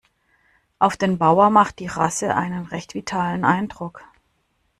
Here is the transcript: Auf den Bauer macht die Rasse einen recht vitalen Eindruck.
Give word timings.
Auf 0.79 0.97
den 0.97 1.19
Bauer 1.19 1.51
macht 1.51 1.77
die 1.77 1.85
Rasse 1.85 2.33
einen 2.35 2.65
recht 2.65 2.95
vitalen 2.95 3.45
Eindruck. 3.45 4.03